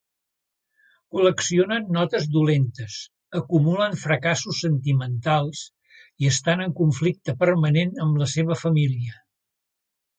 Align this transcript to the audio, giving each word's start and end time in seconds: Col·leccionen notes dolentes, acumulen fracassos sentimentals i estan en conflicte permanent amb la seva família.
Col·leccionen 1.15 1.85
notes 1.97 2.25
dolentes, 2.37 2.95
acumulen 3.41 3.99
fracassos 4.07 4.65
sentimentals 4.67 5.63
i 6.25 6.33
estan 6.35 6.67
en 6.69 6.77
conflicte 6.83 7.41
permanent 7.47 7.97
amb 8.07 8.23
la 8.25 8.35
seva 8.37 8.63
família. 8.67 9.25